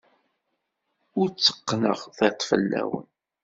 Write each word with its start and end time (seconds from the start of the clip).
Ur 1.19 1.27
tteqqneɣ 1.29 1.99
tiṭ 2.17 2.39
fell-awen. 2.49 3.07